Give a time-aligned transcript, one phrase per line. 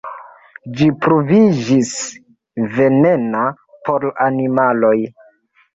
[0.77, 1.93] Ĝi pruviĝis
[2.79, 3.47] venena
[3.89, 4.97] por animaloj.